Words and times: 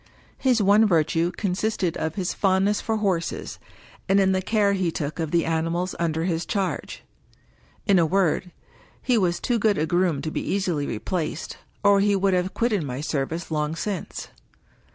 His 0.39 0.63
one 0.63 0.87
virtue 0.87 1.29
consisted 1.31 1.95
of 1.95 2.15
his 2.15 2.33
fond 2.33 2.65
ness 2.65 2.81
for 2.81 2.97
horses, 2.97 3.59
and 4.09 4.19
in 4.19 4.31
the 4.31 4.41
care 4.41 4.73
he 4.73 4.89
took 4.91 5.19
of 5.19 5.29
the 5.29 5.45
animals 5.45 5.93
under 5.99 6.23
his 6.23 6.43
charge. 6.43 7.03
In 7.85 7.99
a 7.99 8.05
word, 8.07 8.49
he 8.99 9.15
was 9.15 9.39
too 9.39 9.59
good 9.59 9.77
a 9.77 9.85
groom 9.85 10.23
to 10.23 10.31
be 10.31 10.41
easily 10.41 10.87
replaced, 10.87 11.57
or 11.83 11.99
he 11.99 12.15
would 12.15 12.33
have 12.33 12.55
quitted 12.55 12.81
my 12.81 12.99
service 12.99 13.51
long 13.51 13.75
since. 13.75 14.29